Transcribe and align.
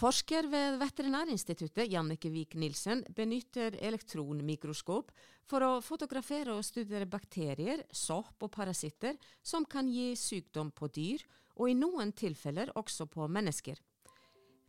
Forsker 0.00 0.46
ved 0.48 0.78
Veterinærinstituttet, 0.80 1.90
Jannike 1.92 2.30
Vik 2.32 2.54
Nilsen, 2.56 3.02
benytter 3.12 3.74
elektronmikroskop 3.84 5.10
for 5.44 5.66
å 5.66 5.82
fotografere 5.84 6.54
og 6.54 6.64
studere 6.64 7.04
bakterier, 7.04 7.82
sopp 7.92 8.46
og 8.46 8.48
parasitter 8.54 9.18
som 9.44 9.66
kan 9.68 9.90
gi 9.92 10.14
sykdom 10.16 10.70
på 10.72 10.88
dyr, 10.88 11.26
og 11.60 11.68
i 11.68 11.76
noen 11.76 12.14
tilfeller 12.16 12.72
også 12.80 13.10
på 13.12 13.28
mennesker. 13.28 13.76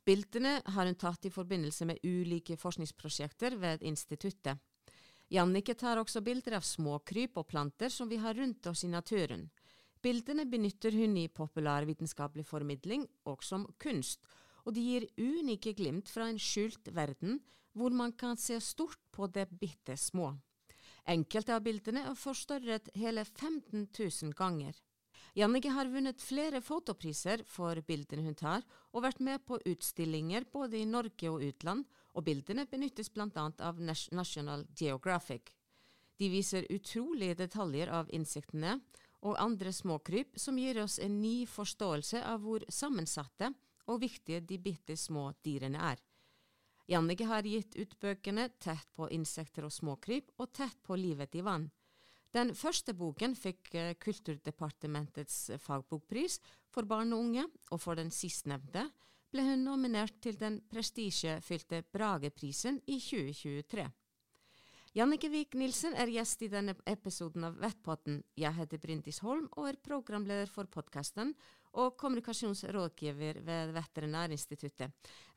Bildene 0.04 0.58
har 0.76 0.90
hun 0.90 1.00
tatt 1.00 1.30
i 1.30 1.32
forbindelse 1.32 1.88
med 1.88 2.04
ulike 2.04 2.59
forskningsprosjekter 2.59 3.55
ved 3.62 3.88
instituttet. 3.88 4.59
Jannike 5.32 5.77
tar 5.80 6.04
også 6.04 6.20
bilder 6.27 6.59
av 6.59 6.68
småkryp 6.68 7.40
og 7.40 7.48
planter 7.48 7.88
som 7.88 8.12
vi 8.12 8.20
har 8.20 8.36
rundt 8.36 8.68
oss 8.68 8.84
i 8.84 8.91
naturen. 8.91 9.48
Bildene 10.04 10.44
benytter 10.50 10.91
hun 10.91 11.16
i 11.23 11.30
populærvitenskapelig 11.32 12.44
formidling 12.52 13.08
og 13.32 13.45
som 13.48 13.70
kunst, 13.80 14.26
og 14.66 14.76
de 14.76 14.84
gir 14.86 15.08
unike 15.18 15.74
glimt 15.78 16.10
fra 16.10 16.30
en 16.30 16.40
skjult 16.40 16.92
verden 16.96 17.40
hvor 17.78 17.94
man 17.96 18.12
kan 18.12 18.38
se 18.38 18.60
stort 18.60 19.00
på 19.12 19.28
det 19.28 19.48
bitte 19.60 19.98
små. 19.98 20.34
Enkelte 21.10 21.56
av 21.56 21.64
bildene 21.66 22.04
er 22.10 22.18
forstørret 22.18 22.92
hele 23.00 23.24
15 23.26 23.88
000 23.88 24.34
ganger. 24.38 24.76
Jannicke 25.34 25.72
har 25.72 25.88
vunnet 25.88 26.22
flere 26.22 26.60
fotopriser 26.62 27.46
for 27.48 27.80
bildene 27.88 28.26
hun 28.26 28.36
tar, 28.36 28.66
og 28.92 29.06
vært 29.06 29.22
med 29.24 29.46
på 29.48 29.62
utstillinger 29.66 30.46
både 30.52 30.82
i 30.82 30.86
Norge 30.86 31.32
og 31.32 31.46
utland, 31.48 31.86
og 32.12 32.26
bildene 32.28 32.68
benyttes 32.68 33.09
bl.a. 33.16 33.48
av 33.64 33.80
National 33.80 34.66
Geographic. 34.76 35.54
De 36.20 36.28
viser 36.30 36.68
utrolige 36.70 37.38
detaljer 37.40 37.90
av 37.90 38.12
insektene 38.14 38.76
og 39.26 39.40
andre 39.40 39.72
småkryp 39.73 40.36
som 40.38 40.59
gir 40.59 40.81
oss 40.84 41.00
en 41.00 41.22
ny 41.22 41.48
forståelse 41.50 42.22
av 42.28 42.44
hvor 42.44 42.66
sammensatte 42.70 43.53
og 43.92 44.02
viktige 44.02 44.42
de 44.47 44.58
bitte 44.61 44.97
små 44.97 45.30
dyrene 45.44 45.81
er. 45.92 46.00
Jannicke 46.92 47.28
har 47.30 47.47
gitt 47.47 47.78
ut 47.78 47.94
bøkene 48.02 48.50
Tett 48.59 48.89
på 48.97 49.08
insekter 49.16 49.67
og 49.67 49.73
småkryp 49.75 50.34
og 50.42 50.52
Tett 50.56 50.81
på 50.84 50.97
livet 51.00 51.36
i 51.39 51.44
vann. 51.45 51.70
Den 52.31 52.53
første 52.56 52.95
boken 52.95 53.36
fikk 53.36 53.73
uh, 53.75 53.94
Kulturdepartementets 54.00 55.52
fagbokpris 55.59 56.39
for 56.72 56.88
barn 56.88 57.12
og 57.12 57.25
unge, 57.25 57.45
og 57.72 57.81
for 57.84 58.00
den 58.00 58.12
sistnevnte 58.12 58.86
ble 59.31 59.44
hun 59.47 59.66
nominert 59.67 60.17
til 60.23 60.38
den 60.39 60.59
prestisjefylte 60.72 61.84
Brageprisen 61.92 62.80
i 62.88 63.00
2023. 63.00 63.88
Jannicke 64.95 65.30
Wiik 65.31 65.56
Nilsen 65.56 65.94
er 65.95 66.12
gjest 66.12 66.42
i 66.44 66.50
denne 66.52 66.75
episoden 66.89 67.45
av 67.47 67.56
Vettpotten. 67.62 68.17
Jeg 68.36 68.52
heter 68.58 68.80
Brindis 68.84 69.22
Holm 69.23 69.45
og 69.56 69.69
er 69.69 69.80
programleder 69.80 70.52
for 70.52 70.67
podkasten 70.67 71.31
og 71.80 71.94
kommunikasjonsrådgiver 72.00 73.41
ved 73.45 73.72
Veterinærinstituttet. 73.75 74.91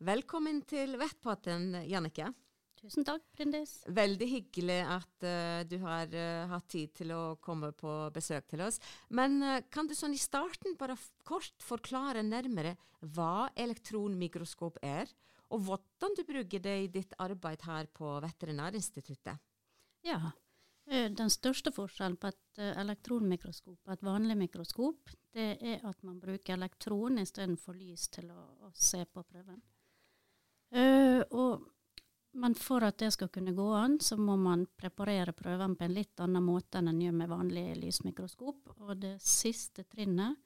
Velkommen 0.04 0.62
til 0.66 0.96
Vettpaten, 0.98 1.84
Jannike. 1.86 2.32
Tusen 2.84 3.06
takk, 3.06 3.22
Brindis. 3.32 3.78
Veldig 3.96 4.26
hyggelig 4.28 4.80
at 4.82 5.24
uh, 5.24 5.62
du 5.64 5.78
har 5.86 6.10
uh, 6.12 6.50
hatt 6.50 6.66
tid 6.68 6.90
til 6.98 7.14
å 7.16 7.22
komme 7.40 7.70
på 7.72 7.92
besøk 8.12 8.44
til 8.50 8.60
oss. 8.66 8.76
Men 9.08 9.38
uh, 9.40 9.62
kan 9.72 9.88
du 9.88 9.94
sånn 9.96 10.12
i 10.12 10.20
starten 10.20 10.76
bare 10.76 10.98
kort 11.24 11.54
forklare 11.64 12.20
nærmere 12.26 12.74
hva 13.14 13.48
elektronmikroskop 13.56 14.82
er, 14.84 15.08
og 15.48 15.64
hvordan 15.64 16.18
du 16.18 16.24
bruker 16.28 16.60
det 16.60 16.76
i 16.82 16.92
ditt 16.92 17.16
arbeid 17.24 17.64
her 17.64 17.88
på 17.88 18.18
Veterinærinstituttet. 18.24 19.40
Ja, 20.04 20.34
den 20.86 21.30
største 21.32 21.72
forskjellen 21.72 22.16
på 22.20 22.28
et 22.28 22.58
eh, 22.60 22.74
elektronmikroskop 22.80 23.86
og 23.86 23.92
et 23.94 24.02
vanlig 24.04 24.36
mikroskop, 24.36 25.12
det 25.34 25.46
er 25.60 25.86
at 25.88 26.02
man 26.04 26.18
bruker 26.20 26.54
elektron 26.54 27.18
istedenfor 27.22 27.78
lys 27.78 28.08
til 28.12 28.28
å, 28.30 28.42
å, 28.68 28.72
se 28.74 29.02
på 29.04 29.24
prøven. 29.24 29.62
Uh, 30.74 31.22
og, 31.30 31.64
men 32.38 32.56
for 32.58 32.84
at 32.84 32.98
det 33.00 33.12
skal 33.14 33.30
kunne 33.32 33.54
gå 33.56 33.66
an, 33.78 33.96
så 34.02 34.18
må 34.18 34.36
man 34.36 34.66
preparere 34.76 35.32
prøven 35.36 35.76
på 35.78 35.86
en 35.86 35.94
litt 35.94 36.20
annen 36.22 36.44
måte 36.44 36.80
enn 36.80 36.90
en 36.90 37.02
gjør 37.02 37.16
med 37.20 37.30
vanlig 37.30 37.66
lysmikroskop. 37.80 38.74
Og 38.82 38.96
det 39.00 39.16
siste 39.22 39.86
trinnet 39.86 40.36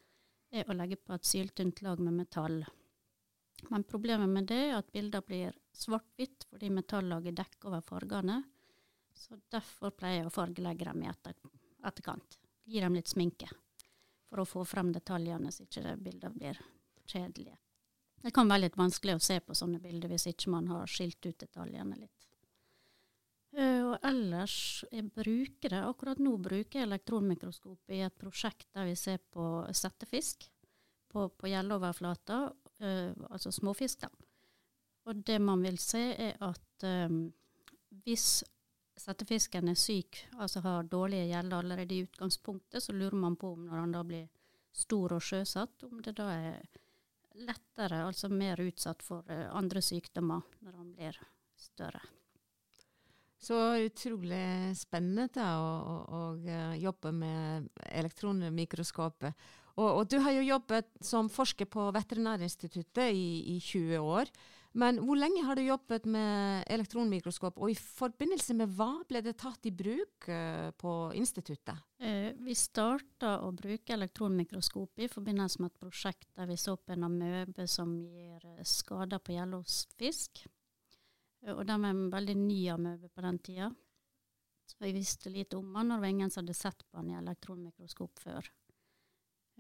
er 0.53 0.69
å 0.69 0.77
legge 0.77 1.01
på 1.01 1.17
et 1.17 1.29
syltynt 1.29 1.83
lag 1.85 2.01
med 2.01 2.21
metall. 2.21 2.61
Men 3.73 3.85
problemet 3.89 4.31
med 4.31 4.47
det 4.53 4.61
er 4.69 4.77
at 4.79 4.93
bilder 4.95 5.25
blir 5.27 5.57
svart-hvitt 5.75 6.47
fordi 6.51 6.71
metallaget 6.73 7.41
dekker 7.41 7.73
over 7.73 7.85
fargene. 7.85 8.43
Så 9.19 9.39
derfor 9.51 9.95
pleier 9.99 10.23
jeg 10.23 10.29
å 10.29 10.35
fargelegge 10.35 10.87
dem 10.91 11.03
i 11.03 11.09
etter, 11.11 11.35
etterkant. 11.87 12.39
Gi 12.69 12.83
dem 12.85 12.95
litt 12.95 13.11
sminke 13.11 13.49
for 14.29 14.43
å 14.43 14.49
få 14.49 14.65
frem 14.69 14.93
detaljene, 14.93 15.51
så 15.53 15.65
ikke 15.65 15.97
bildene 15.97 16.35
blir 16.37 16.61
kjedelige. 17.09 17.57
Det 18.23 18.33
kan 18.35 18.51
være 18.51 18.67
litt 18.67 18.79
vanskelig 18.79 19.17
å 19.17 19.23
se 19.23 19.39
på 19.41 19.57
sånne 19.57 19.81
bilder 19.83 20.11
hvis 20.13 20.29
ikke 20.33 20.53
man 20.53 20.69
har 20.73 20.91
skilt 20.91 21.23
ut 21.27 21.39
detaljene 21.39 21.97
litt. 21.97 22.15
Uh, 23.57 23.95
og 23.95 24.05
ellers 24.05 24.85
jeg 24.93 25.07
bruker 25.15 25.73
det, 25.73 25.81
akkurat 25.81 26.21
nå 26.21 26.35
bruker 26.43 26.83
jeg 26.83 26.87
elektronmikroskop 26.87 27.95
i 27.97 28.03
et 28.05 28.17
prosjekt 28.21 28.69
der 28.77 28.91
vi 28.91 28.97
ser 28.99 29.23
på 29.33 29.47
settefisk 29.73 30.45
på, 31.09 31.25
på 31.33 31.49
gjeldoverflata, 31.49 32.43
uh, 32.53 33.29
altså 33.31 33.55
småfisk. 33.55 34.05
Og 35.09 35.25
det 35.25 35.39
man 35.41 35.65
vil 35.65 35.79
se, 35.81 36.03
er 36.13 36.37
at 36.45 36.85
um, 36.85 37.23
hvis 38.05 38.43
settefisken 39.01 39.71
er 39.71 39.79
syk, 39.79 40.21
altså 40.39 40.63
har 40.65 40.91
dårlige 40.91 41.29
gjeller 41.31 41.63
allerede 41.63 41.95
i 41.95 42.05
utgangspunktet, 42.07 42.83
så 42.83 42.93
lurer 42.93 43.17
man 43.19 43.37
på 43.37 43.53
om 43.55 43.65
når 43.67 43.81
han 43.83 43.95
da 43.95 44.05
blir 44.07 44.29
stor 44.75 45.17
og 45.17 45.25
sjøsatt, 45.25 45.87
om 45.89 46.03
det 46.05 46.15
da 46.19 46.29
er 46.35 46.61
lettere, 47.39 48.05
altså 48.05 48.31
mer 48.31 48.61
utsatt 48.63 49.03
for 49.07 49.27
uh, 49.31 49.49
andre 49.57 49.83
sykdommer 49.85 50.43
når 50.65 50.79
han 50.81 50.95
blir 50.95 51.21
større. 51.59 52.03
Så 53.39 53.55
utrolig 53.85 54.75
spennende 54.75 55.29
da, 55.31 55.53
å, 55.63 55.75
å, 55.79 56.19
å, 56.19 56.23
jobbe 56.75 57.13
med 57.15 57.69
elektronmikroskopet. 57.87 59.47
Og, 59.79 59.87
og, 59.87 60.03
du 60.11 60.19
har 60.25 60.35
jo 60.35 60.43
jobbet 60.43 60.89
som 61.07 61.31
forsker 61.31 61.69
på 61.71 61.85
Veterinærinstituttet 61.95 63.13
i, 63.15 63.29
i, 63.55 63.61
20 63.63 64.03
år. 64.03 64.33
Men 64.79 65.01
hvor 65.03 65.19
lenge 65.19 65.43
har 65.43 65.59
du 65.59 65.65
jobbet 65.65 66.05
med 66.07 66.63
elektronmikroskop, 66.71 67.57
og 67.59 67.73
i 67.73 67.75
forbindelse 67.75 68.55
med 68.55 68.77
hva 68.79 68.93
ble 69.09 69.23
det 69.27 69.35
tatt 69.41 69.67
i 69.67 69.73
bruk 69.75 70.29
uh, 70.31 70.71
på 70.79 70.93
instituttet? 71.19 71.81
Eh, 71.99 72.31
vi 72.39 72.55
starta 72.55 73.41
å 73.43 73.51
bruke 73.57 73.97
elektronmikroskop 73.97 75.03
i 75.03 75.09
forbindelse 75.11 75.65
med 75.65 75.73
et 75.73 75.83
prosjekt 75.83 76.31
der 76.39 76.47
vi 76.47 76.59
så 76.61 76.77
på 76.79 76.95
en 76.95 77.09
amøbe 77.09 77.67
som 77.67 77.97
gir 78.07 78.45
eh, 78.53 78.63
skader 78.63 79.19
på 79.19 79.35
gjellovsfisk. 79.35 80.45
Eh, 81.43 81.55
og 81.57 81.65
den 81.67 81.83
var 81.83 81.97
en 81.97 82.07
veldig 82.15 82.39
ny 82.39 82.61
amøbe 82.77 83.11
på 83.11 83.25
den 83.27 83.43
tida. 83.43 83.73
Så 84.69 84.77
vi 84.85 84.93
visste 84.93 85.33
lite 85.33 85.59
om 85.59 85.73
den, 85.73 85.91
og 85.91 85.97
det 85.97 86.05
var 86.05 86.15
ingen 86.15 86.31
som 86.31 86.45
hadde 86.45 86.55
sett 86.55 86.87
på 86.87 87.01
den 87.01 87.15
i 87.17 87.19
elektronmikroskop 87.19 88.23
før. 88.23 88.51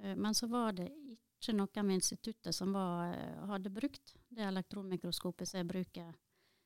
Eh, 0.03 0.15
men 0.15 0.35
så 0.35 0.47
var 0.47 0.79
det 0.79 0.93
ikke 0.93 1.28
noen 1.55 1.87
ved 1.87 1.95
instituttet 1.95 2.55
som 2.55 2.73
var, 2.73 3.13
eh, 3.13 3.45
hadde 3.49 3.71
brukt 3.71 4.15
det 4.29 4.45
elektronmikroskopet 4.49 5.49
som 5.49 5.61
jeg 5.61 5.69
bruker. 5.69 6.13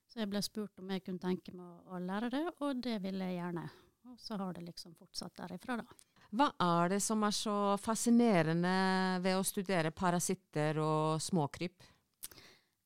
Så 0.09 0.21
jeg 0.21 0.29
ble 0.29 0.43
spurt 0.43 0.79
om 0.79 0.91
jeg 0.91 1.05
kunne 1.05 1.23
tenke 1.23 1.55
meg 1.57 1.65
å, 1.65 1.97
å 1.97 2.01
lære 2.01 2.31
det, 2.33 2.45
og 2.61 2.83
det 2.85 2.99
ville 3.05 3.29
jeg 3.31 3.39
gjerne. 3.39 3.69
Og 4.11 4.19
så 4.21 4.37
har 4.37 4.53
det 4.57 4.65
liksom 4.67 4.95
fortsatt 4.99 5.37
derifra, 5.45 5.79
da. 5.81 5.85
Hva 6.33 6.49
er 6.65 6.95
det 6.95 7.01
som 7.05 7.23
er 7.25 7.35
så 7.37 7.77
fascinerende 7.81 8.77
ved 9.23 9.37
å 9.37 9.45
studere 9.45 9.93
parasitter 9.93 10.79
og 10.81 11.21
småkryp? 11.21 11.85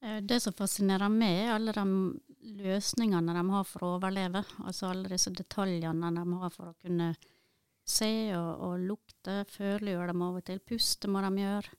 Eh, 0.02 0.18
det 0.22 0.40
som 0.42 0.54
fascinerer 0.54 1.10
meg, 1.10 1.44
er 1.44 1.54
alle 1.54 1.74
de 1.76 1.86
løsningene 2.60 3.34
de 3.34 3.44
har 3.54 3.64
for 3.66 3.86
å 3.86 3.94
overleve. 3.96 4.42
Altså 4.64 4.90
alle 4.90 5.10
disse 5.14 5.32
detaljene 5.34 6.12
de 6.18 6.26
har 6.42 6.52
for 6.54 6.70
å 6.70 6.78
kunne 6.82 7.14
se 7.86 8.12
og, 8.34 8.50
og 8.66 8.82
lukte, 8.82 9.44
føle 9.50 9.94
gjør 9.94 10.10
de 10.10 10.22
av 10.28 10.38
og 10.40 10.46
til, 10.46 10.62
puste 10.66 11.10
må 11.10 11.22
de 11.22 11.44
gjøre. 11.44 11.74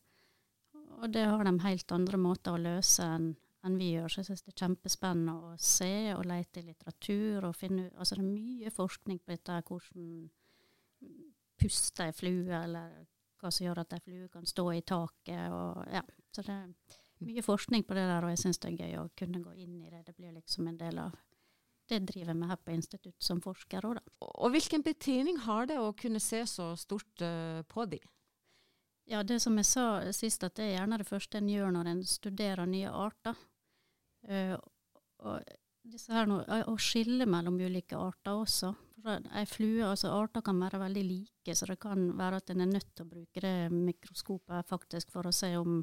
Og 0.98 1.12
det 1.14 1.26
har 1.30 1.44
de 1.46 1.54
helt 1.62 1.92
andre 1.94 2.18
måter 2.18 2.56
å 2.56 2.62
løse 2.62 3.06
enn 3.06 3.36
en 3.68 3.78
vi 3.78 3.92
gjør. 3.94 4.10
Så 4.10 4.22
jeg 4.22 4.30
syns 4.30 4.46
det 4.46 4.54
er 4.54 4.62
kjempespennende 4.64 5.36
å 5.36 5.54
se 5.62 5.94
og 6.16 6.26
lete 6.30 6.62
i 6.62 6.68
litteratur 6.70 7.50
og 7.50 7.58
finne 7.58 7.88
ut 7.88 7.98
Altså 7.98 8.18
det 8.18 8.24
er 8.24 8.32
mye 8.32 8.74
forskning 8.74 9.20
på 9.20 9.34
dette, 9.34 9.62
hvordan 9.68 10.08
puste 11.58 12.06
ei 12.06 12.14
flue, 12.14 12.54
eller 12.54 12.94
hva 13.42 13.52
som 13.54 13.66
gjør 13.66 13.84
at 13.84 13.98
ei 13.98 14.04
flue 14.06 14.30
kan 14.34 14.46
stå 14.50 14.66
i 14.74 14.84
taket, 14.86 15.54
og 15.54 15.84
ja. 15.94 16.04
Så 16.34 16.44
det 16.46 16.54
er 16.54 16.98
mye 17.26 17.44
forskning 17.46 17.86
på 17.88 17.98
det 17.98 18.06
der, 18.06 18.26
og 18.26 18.34
jeg 18.34 18.44
syns 18.44 18.62
det 18.62 18.72
er 18.72 18.84
gøy 18.84 19.00
å 19.02 19.08
kunne 19.18 19.42
gå 19.42 19.56
inn 19.58 19.80
i 19.82 19.90
det. 19.90 20.04
Det 20.06 20.16
blir 20.18 20.36
liksom 20.36 20.70
en 20.70 20.78
del 20.78 21.02
av 21.02 21.16
det 21.88 22.02
driver 22.04 22.36
vi 22.36 22.48
her 22.50 22.60
på 22.60 22.74
institutt 22.76 23.24
som 23.24 23.40
forsker 23.42 23.86
òg, 23.88 23.96
da. 23.98 24.28
Og 24.44 24.52
hvilken 24.52 24.84
betydning 24.84 25.40
har 25.46 25.70
det 25.70 25.78
å 25.80 25.94
kunne 25.96 26.20
se 26.20 26.42
så 26.50 26.74
stort 26.76 27.24
uh, 27.24 27.64
på 27.72 27.86
de? 27.88 28.02
Ja, 29.07 29.21
det 29.24 29.39
som 29.39 29.56
jeg 29.56 29.68
sa 29.69 29.86
sist, 30.12 30.44
at 30.44 30.57
det 30.59 30.65
er 30.65 30.74
gjerne 30.75 30.98
det 31.00 31.07
første 31.07 31.39
en 31.39 31.48
gjør 31.48 31.71
når 31.71 31.94
en 31.94 32.01
studerer 32.04 32.68
nye 32.68 32.92
arter. 32.92 33.38
Uh, 34.27 34.57
og 35.24 35.45
disse 35.88 36.12
her 36.12 36.27
no, 36.27 36.42
å 36.44 36.74
skille 36.81 37.27
mellom 37.30 37.56
ulike 37.62 37.95
arter 37.95 38.36
også. 38.36 38.74
Ei 39.07 39.45
flue, 39.48 39.86
altså 39.88 40.09
Arter 40.12 40.44
kan 40.44 40.57
være 40.59 40.81
veldig 40.81 41.04
like, 41.07 41.54
så 41.56 41.69
det 41.69 41.77
kan 41.80 42.09
være 42.18 42.42
at 42.42 42.51
en 42.51 42.65
er 42.65 42.71
nødt 42.74 42.89
til 42.92 43.06
å 43.06 43.12
bruke 43.13 43.44
det 43.44 43.69
mikroskopet 43.71 44.68
faktisk 44.68 45.13
for 45.13 45.30
å 45.30 45.36
se 45.36 45.54
om 45.59 45.80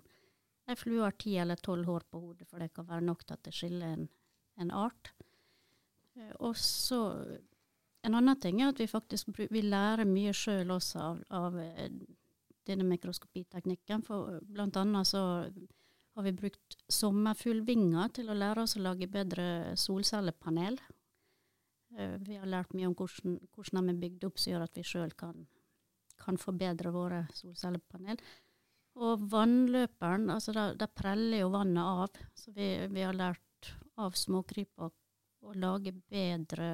Ei 0.69 0.77
flue 0.81 1.03
har 1.05 1.13
ti 1.21 1.35
eller 1.37 1.61
tolv 1.61 1.85
hår 1.85 2.05
på 2.09 2.21
hodet, 2.21 2.47
for 2.49 2.61
det 2.61 2.71
kan 2.73 2.87
være 2.89 3.05
nok 3.05 3.25
til 3.25 3.37
at 3.37 3.43
det 3.45 3.53
skiller 3.53 3.97
en, 3.99 4.07
en 4.61 4.71
art. 4.73 5.11
Uh, 6.17 6.33
og 6.51 6.61
så 6.61 7.01
En 8.05 8.13
annen 8.19 8.37
ting 8.37 8.59
er 8.61 8.69
at 8.69 8.81
vi 8.81 8.85
faktisk 8.85 9.31
vi 9.39 9.63
lærer 9.65 10.05
mye 10.05 10.33
sjøl 10.37 10.75
også 10.75 10.99
av, 11.01 11.21
av 11.33 11.55
eh, 11.57 11.89
denne 12.69 12.87
mikroskopiteknikken. 12.89 14.05
For 14.07 14.41
blant 14.49 14.77
annet 14.81 15.09
så 15.11 15.23
har 16.15 16.27
vi 16.27 16.35
brukt 16.37 16.77
sommerfuglvinger 16.93 18.13
til 18.15 18.31
å 18.31 18.39
lære 18.39 18.65
oss 18.65 18.77
å 18.79 18.85
lage 18.85 19.11
bedre 19.11 19.75
solcellepanel. 19.81 20.79
Eh, 21.99 22.17
vi 22.23 22.39
har 22.39 22.51
lært 22.51 22.75
mye 22.75 22.89
om 22.91 22.97
hvordan, 22.99 23.39
hvordan 23.55 23.89
de 23.89 23.95
er 23.95 24.03
bygd 24.07 24.27
opp 24.29 24.41
som 24.41 24.55
gjør 24.55 24.67
at 24.67 24.79
vi 24.79 24.87
sjøl 24.87 25.15
kan, 25.19 25.47
kan 26.23 26.39
forbedre 26.41 26.95
våre 26.95 27.25
solcellepanel. 27.35 28.21
Og 28.95 29.25
vannløperen, 29.31 30.29
altså 30.31 30.55
der, 30.55 30.91
preller 30.95 31.43
jo 31.43 31.51
vannet 31.55 31.83
av. 31.83 32.21
Så 32.39 32.55
vi, 32.55 32.69
vi 32.95 33.03
har 33.03 33.17
lært 33.17 33.75
av 33.99 34.15
småkrypa 34.19 34.91
å 35.45 35.55
lage 35.59 35.93
bedre 35.93 36.69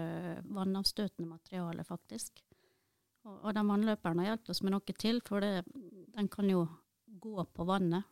vannavstøtende 0.46 1.30
materiale, 1.30 1.84
faktisk. 1.84 2.42
Og, 3.28 3.36
og 3.36 3.54
den 3.56 3.68
vannløperen 3.68 4.22
har 4.22 4.30
hjulpet 4.30 4.54
oss 4.54 4.62
med 4.64 4.74
noe 4.74 4.96
til, 4.96 5.20
for 5.26 5.44
det, 5.44 5.64
den 6.16 6.30
kan 6.32 6.48
jo 6.50 6.64
gå 7.20 7.44
på 7.44 7.66
vannet. 7.68 8.08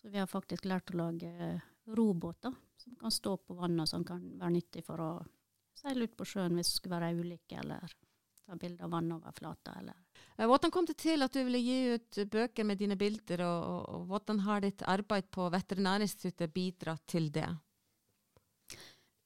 Så 0.00 0.10
vi 0.10 0.18
har 0.18 0.30
faktisk 0.30 0.66
lært 0.66 0.90
å 0.90 0.98
lage 0.98 1.52
robåter 1.86 2.54
som 2.82 2.96
kan 2.98 3.14
stå 3.14 3.36
på 3.38 3.54
vannet, 3.54 3.84
og 3.84 3.90
som 3.90 4.04
kan 4.06 4.22
være 4.40 4.56
nyttig 4.56 4.82
for 4.86 5.02
å 5.02 5.10
seile 5.78 6.08
ut 6.08 6.16
på 6.18 6.26
sjøen 6.26 6.56
hvis 6.58 6.72
det 6.72 6.78
skulle 6.80 6.96
være 6.98 7.12
ei 7.12 7.20
ulykke, 7.22 7.60
eller 7.62 7.94
ta 8.42 8.58
bilde 8.58 8.82
av 8.82 8.90
vannoverflata, 8.96 9.76
eller 9.78 10.02
Eh, 10.36 10.46
hvordan 10.46 10.70
kom 10.70 10.86
det 10.88 10.96
til 11.00 11.22
at 11.24 11.34
du 11.34 11.42
ville 11.44 11.60
gi 11.60 11.94
ut 11.94 12.22
bøker 12.30 12.66
med 12.66 12.80
dine 12.80 12.96
bilder, 12.96 13.44
og, 13.46 13.88
og 13.92 14.06
hvordan 14.10 14.42
har 14.46 14.64
ditt 14.64 14.84
arbeid 14.88 15.28
på 15.30 15.48
Veterinærinstituttet 15.52 16.54
bidratt 16.54 17.04
til 17.06 17.30
det? 17.32 17.48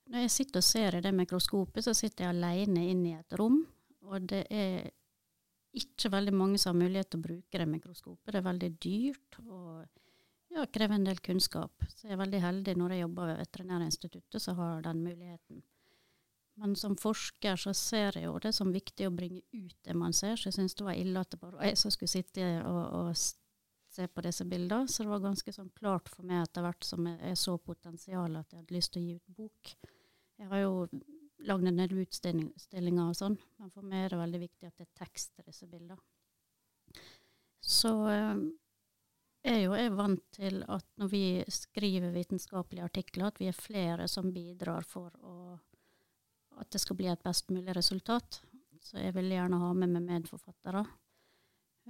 Når 0.06 0.26
jeg 0.26 0.34
sitter 0.34 0.62
og 0.62 0.66
ser 0.66 0.96
i 0.96 1.02
det 1.02 1.14
mikroskopet, 1.14 1.84
så 1.84 1.94
sitter 1.96 2.26
jeg 2.26 2.36
alene 2.36 2.84
inne 2.92 3.08
i 3.10 3.16
et 3.18 3.38
rom. 3.38 3.58
Og 4.06 4.28
det 4.30 4.44
er 4.54 4.90
ikke 5.76 6.10
veldig 6.12 6.34
mange 6.34 6.58
som 6.58 6.72
har 6.72 6.86
mulighet 6.86 7.10
til 7.12 7.20
å 7.20 7.26
bruke 7.26 7.60
det 7.60 7.68
mikroskopet. 7.68 8.32
Det 8.32 8.40
er 8.40 8.48
veldig 8.48 8.72
dyrt 8.82 9.38
og 9.44 9.86
ja, 10.54 10.66
krever 10.72 10.96
en 10.96 11.06
del 11.08 11.20
kunnskap. 11.24 11.86
Så 11.92 12.08
jeg 12.08 12.16
er 12.16 12.20
veldig 12.22 12.42
heldig 12.42 12.76
når 12.80 12.94
jeg 12.94 13.04
jobber 13.04 13.32
ved 13.32 13.40
Veterinærinstituttet, 13.42 14.42
så 14.42 14.54
har 14.56 14.84
den 14.86 15.02
muligheten. 15.04 15.64
Men 16.56 16.76
som 16.80 16.94
forsker 16.96 17.58
så 17.60 17.74
ser 17.76 18.16
jeg 18.16 18.30
jo 18.30 18.38
det 18.40 18.54
som 18.56 18.70
viktig 18.72 19.08
å 19.08 19.12
bringe 19.12 19.42
ut 19.52 19.76
det 19.84 19.96
man 19.96 20.16
ser. 20.16 20.38
Så 20.40 20.48
jeg 20.48 20.56
syns 20.56 20.76
det 20.78 20.86
var 20.86 20.96
ille 20.96 21.20
at 21.20 21.34
det 21.34 21.40
bare 21.42 21.58
var 21.58 21.68
jeg 21.68 21.80
som 21.82 21.92
skulle 21.92 22.14
sitte 22.14 22.46
og, 22.64 22.80
og 22.96 23.10
se 23.92 24.06
på 24.08 24.24
disse 24.24 24.46
bildene. 24.48 24.88
Så 24.88 25.04
det 25.04 25.12
var 25.12 25.26
ganske 25.26 25.52
sånn 25.52 25.68
klart 25.76 26.08
for 26.12 26.24
meg 26.28 26.46
etter 26.46 26.64
hvert 26.64 26.88
som 26.88 27.04
jeg, 27.10 27.36
så 27.36 27.58
potensialet, 27.60 28.40
at 28.40 28.54
jeg 28.54 28.62
hadde 28.62 28.78
lyst 28.78 28.94
til 28.94 29.02
å 29.02 29.06
gi 29.10 29.18
ut 29.18 29.36
bok. 29.42 29.76
Jeg 30.40 30.50
har 30.52 30.64
jo 30.64 30.72
lagd 31.44 31.68
en 31.68 31.80
del 31.82 31.98
utstillinger 32.00 33.10
og 33.10 33.16
sånn, 33.18 33.36
men 33.60 33.72
for 33.74 33.84
meg 33.84 34.06
er 34.06 34.14
det 34.14 34.20
veldig 34.22 34.42
viktig 34.46 34.68
at 34.68 34.76
det 34.78 34.86
er 34.86 35.04
tekst 35.04 35.34
til 35.34 35.48
disse 35.48 35.68
bildene. 35.68 35.98
Så 37.60 37.92
jeg 39.46 39.52
er 39.52 39.62
jo 39.64 39.74
jeg 39.76 39.94
vant 39.94 40.22
til 40.34 40.60
at 40.70 40.86
når 40.98 41.10
vi 41.10 41.24
skriver 41.52 42.14
vitenskapelige 42.14 42.86
artikler, 42.86 43.28
at 43.28 43.40
vi 43.42 43.50
er 43.50 43.58
flere 43.58 44.06
som 44.10 44.32
bidrar 44.34 44.86
for 44.86 45.12
å 45.22 45.36
at 46.56 46.70
det 46.72 46.80
skal 46.80 46.96
bli 46.98 47.08
et 47.10 47.24
best 47.24 47.50
mulig 47.52 47.74
resultat. 47.76 48.40
Så 48.82 49.00
jeg 49.00 49.14
vil 49.16 49.32
gjerne 49.34 49.60
ha 49.60 49.72
med 49.76 49.92
meg 49.92 50.06
medforfattere. 50.06 50.84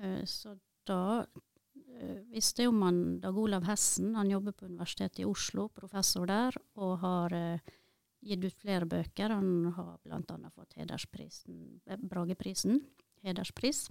Uh, 0.01 0.23
så 0.29 0.57
da 0.89 1.23
uh, 1.23 2.21
visste 2.33 2.67
jo 2.67 2.75
man 2.75 3.21
Dag 3.23 3.37
Olav 3.39 3.67
Hessen, 3.69 4.15
han 4.19 4.31
jobber 4.31 4.57
på 4.57 4.69
Universitetet 4.71 5.23
i 5.23 5.29
Oslo, 5.29 5.69
professor 5.75 6.27
der, 6.29 6.57
og 6.81 6.99
har 7.05 7.37
gitt 8.27 8.45
ut 8.45 8.61
flere 8.61 8.89
bøker. 8.89 9.35
Han 9.35 9.73
har 9.77 9.97
bl.a. 10.05 10.51
fått 10.55 10.77
hedersprisen, 10.81 11.81
Brageprisen, 12.03 12.81
hederspris. 13.27 13.87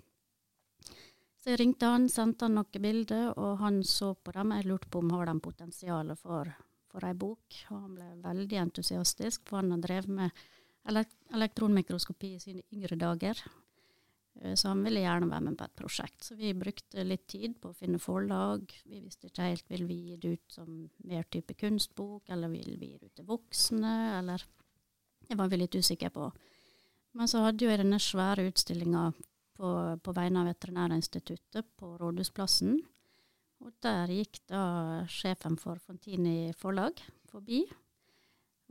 Så 1.39 1.53
jeg 1.53 1.61
ringte 1.61 1.89
han, 1.91 2.07
sendte 2.09 2.47
han 2.47 2.55
noen 2.57 2.81
bilder, 2.81 3.31
og 3.37 3.59
han 3.61 3.83
så 3.85 4.15
på 4.17 4.33
dem. 4.33 4.53
Jeg 4.57 4.65
lurte 4.69 4.89
på 4.89 5.03
om 5.03 5.11
har 5.13 5.29
de 5.29 5.35
potensial 5.45 6.15
for, 6.17 6.49
for 6.89 7.05
ei 7.05 7.13
bok. 7.13 7.59
Og 7.69 7.83
han 7.83 7.91
ble 7.97 8.07
veldig 8.23 8.61
entusiastisk, 8.63 9.45
for 9.49 9.61
han 9.61 9.75
har 9.75 9.83
drevet 9.83 10.09
med 10.09 10.45
elektronmikroskopi 11.35 12.35
i 12.35 12.41
sine 12.41 12.65
yngre 12.73 12.97
dager. 12.97 13.41
Eh, 14.41 14.55
så 14.55 14.71
han 14.71 14.83
ville 14.85 15.03
gjerne 15.03 15.29
være 15.31 15.45
med 15.47 15.57
på 15.59 15.67
et 15.67 15.77
prosjekt. 15.81 16.23
Så 16.23 16.37
vi 16.39 16.53
brukte 16.57 17.05
litt 17.05 17.27
tid 17.31 17.57
på 17.61 17.71
å 17.71 17.77
finne 17.77 18.01
forlag. 18.01 18.65
Vi 18.85 19.01
visste 19.03 19.29
ikke 19.29 19.49
helt 19.51 19.69
vil 19.71 19.85
vi 19.89 19.99
gi 20.09 20.17
det 20.21 20.33
ut 20.37 20.57
som 20.57 20.73
mer 21.07 21.27
type 21.31 21.55
kunstbok, 21.59 22.29
eller 22.29 22.51
vil 22.53 22.75
vi 22.81 22.91
gi 22.91 22.99
det 22.99 23.11
ut 23.11 23.21
til 23.21 23.31
voksne, 23.31 23.95
eller 24.19 24.45
Det 25.25 25.33
var 25.39 25.47
vi 25.49 25.57
litt 25.57 25.73
usikre 25.73 26.11
på. 26.13 26.27
Men 27.17 27.27
så 27.27 27.39
hadde 27.41 27.65
jo 27.65 27.69
jeg 27.71 27.79
denne 27.81 27.97
svære 27.97 28.43
utstillinga 28.45 29.07
på, 29.57 29.69
på, 29.97 30.13
vegne 30.13 30.43
av 30.43 30.51
Veterinærinstituttet 30.51 31.65
på 31.79 31.95
Rådhusplassen. 31.97 32.75
Og 33.65 33.71
der 33.81 34.13
gikk 34.13 34.37
da 34.45 35.01
sjefen 35.09 35.57
for 35.57 35.81
Fontini 35.81 36.53
forlag 36.53 37.01
forbi 37.31 37.63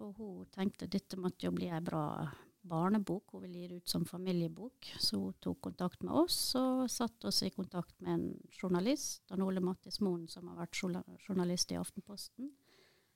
og 0.02 0.18
hun 0.18 0.46
tenkte 0.54 0.88
dette 0.90 1.18
måtte 1.20 1.46
jo 1.46 1.52
bli 1.54 1.68
ei 1.70 1.82
bra 1.84 2.26
barnebok, 2.68 3.32
hun 3.32 3.44
ville 3.44 3.58
gi 3.58 3.78
ut 3.78 3.88
som 3.88 4.04
familiebok. 4.08 4.90
Så 5.00 5.20
hun 5.20 5.36
tok 5.40 5.60
kontakt 5.68 6.02
med 6.02 6.14
oss 6.24 6.38
og 6.58 6.88
satte 6.90 7.28
oss 7.30 7.42
i 7.44 7.52
kontakt 7.54 8.00
med 8.00 8.14
en 8.14 8.26
journalist, 8.52 9.22
Dan 9.28 9.44
Ole 9.44 9.62
Mattis 9.64 10.00
Moen, 10.00 10.26
som 10.28 10.48
har 10.50 10.64
vært 10.64 10.80
journalist 11.28 11.72
i 11.72 11.78
Aftenposten. 11.80 12.50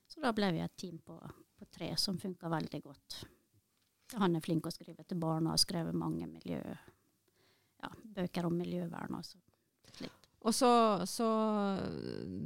Så 0.08 0.22
da 0.24 0.32
ble 0.32 0.52
vi 0.56 0.62
et 0.64 0.76
team 0.80 1.00
på, 1.04 1.18
på 1.58 1.68
tre 1.72 1.90
som 2.00 2.18
funka 2.20 2.48
veldig 2.52 2.82
godt. 2.84 3.18
Han 4.16 4.36
er 4.36 4.44
flink 4.44 4.68
å 4.68 4.72
skrive 4.72 5.04
til 5.04 5.20
barn 5.20 5.48
og 5.48 5.56
har 5.56 5.60
skrevet 5.60 5.96
mange 5.96 6.28
miljø, 6.30 6.62
ja, 7.82 7.90
bøker 8.16 8.48
om 8.48 8.56
miljøvern. 8.56 9.18
og 9.18 9.26
slikt. 9.28 9.48
Og 10.46 10.54
så, 10.54 10.70
så, 11.10 11.26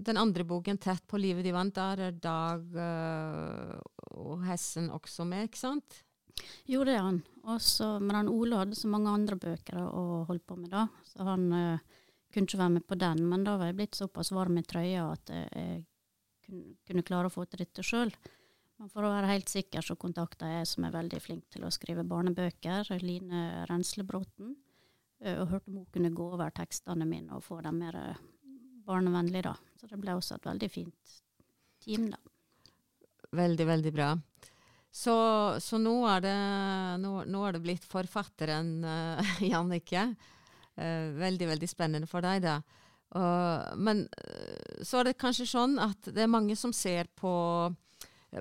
den 0.07 0.17
andre 0.17 0.45
boken, 0.49 0.79
'Tett 0.79 1.05
på 1.07 1.21
livet 1.21 1.45
de 1.45 1.53
vant', 1.53 1.75
der 1.77 2.07
er 2.09 2.11
Dag 2.17 2.65
uh, 2.73 3.77
og 4.17 4.45
Hessen 4.47 4.89
også 4.91 5.27
med, 5.29 5.51
ikke 5.51 5.61
sant? 5.61 6.01
Jo, 6.70 6.82
det 6.87 6.96
er 6.96 7.06
han. 7.06 7.23
Også, 7.52 7.96
men 8.02 8.17
han 8.17 8.31
Ole 8.31 8.61
hadde 8.61 8.79
så 8.79 8.90
mange 8.90 9.11
andre 9.11 9.38
bøker 9.40 9.81
å 9.82 10.22
holde 10.29 10.44
på 10.46 10.56
med 10.58 10.70
da, 10.72 10.86
så 11.06 11.27
han 11.27 11.48
uh, 11.51 11.96
kunne 12.32 12.48
ikke 12.48 12.60
være 12.60 12.77
med 12.77 12.86
på 12.89 12.98
den. 13.01 13.24
Men 13.29 13.46
da 13.46 13.56
var 13.60 13.70
jeg 13.70 13.81
blitt 13.81 13.98
såpass 13.98 14.32
varm 14.34 14.60
i 14.60 14.65
trøya 14.67 15.08
at 15.10 15.32
jeg 15.34 15.82
kunne, 16.46 16.77
kunne 16.89 17.06
klare 17.06 17.29
å 17.29 17.34
få 17.34 17.46
til 17.46 17.65
dette 17.65 17.84
sjøl. 17.86 18.15
Men 18.82 18.91
for 18.91 19.06
å 19.06 19.12
være 19.12 19.31
helt 19.31 19.51
sikker 19.51 19.84
så 19.84 19.94
kontakta 20.01 20.48
jeg 20.51 20.67
som 20.67 20.86
er 20.86 20.94
veldig 20.94 21.20
flink 21.22 21.44
til 21.55 21.67
å 21.67 21.70
skrive 21.70 22.03
barnebøker, 22.08 22.89
Line 23.03 23.67
Renslebråten. 23.70 24.56
Eh, 25.22 25.39
og 25.39 25.53
hørte 25.53 25.70
om 25.70 25.77
hun 25.79 25.91
kunne 25.94 26.10
gå 26.10 26.27
over 26.34 26.51
tekstene 26.55 27.06
mine 27.06 27.36
og 27.36 27.44
få 27.46 27.60
dem 27.62 27.79
mer 27.79 27.98
eh, 28.01 28.22
barnevennlige, 28.86 29.53
da. 29.53 29.55
Så 29.79 29.91
det 29.91 30.01
ble 30.03 30.17
også 30.19 30.39
et 30.39 30.48
veldig 30.51 30.70
fint 30.72 31.15
team, 31.84 32.08
da. 32.10 32.19
Veldig, 33.32 33.67
veldig 33.69 33.93
bra. 33.94 34.08
Så, 34.93 35.15
så 35.61 35.79
nå, 35.81 35.94
er 36.13 36.20
det, 36.20 36.37
nå, 37.01 37.22
nå, 37.25 37.43
er 37.49 37.56
det, 37.56 37.63
blitt 37.65 37.84
forfatteren 37.89 38.82
uh, 38.84 39.34
Jannicke. 39.41 40.11
Uh, 40.77 41.13
veldig, 41.17 41.49
veldig 41.55 41.69
spennende 41.69 42.11
for 42.11 42.25
deg, 42.25 42.44
da. 42.44 42.58
Uh, 43.13 43.72
men 43.77 44.05
så 44.84 45.01
er 45.01 45.11
det 45.11 45.20
kanskje 45.20 45.49
sånn 45.49 45.79
at 45.81 46.13
det 46.13 46.25
er 46.25 46.32
mange 46.32 46.56
som 46.56 46.72
ser 46.77 47.08
på 47.17 47.32